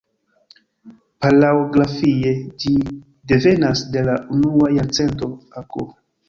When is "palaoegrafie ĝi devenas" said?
1.25-3.85